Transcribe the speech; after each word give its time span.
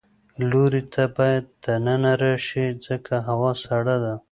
لورې 0.49 0.81
ته 0.93 1.03
باید 1.17 1.45
د 1.63 1.65
ننه 1.85 2.11
راشې 2.21 2.65
ځکه 2.87 3.13
هوا 3.27 3.51
سړه 3.65 3.95
ده. 4.03 4.13